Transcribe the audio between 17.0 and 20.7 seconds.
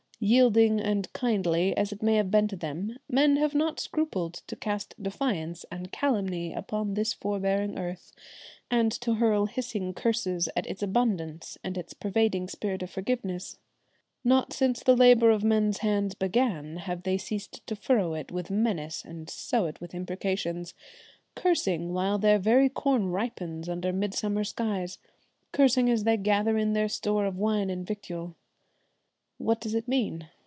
they ceased to furrow it with menace and sow it with imprecation,